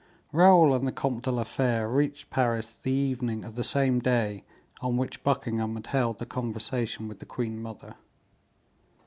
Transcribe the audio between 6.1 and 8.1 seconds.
the conversation with the queen mother.